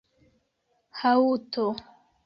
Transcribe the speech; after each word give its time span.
haŭto 1.01 1.67